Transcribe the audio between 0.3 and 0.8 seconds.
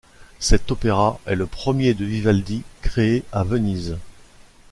Cet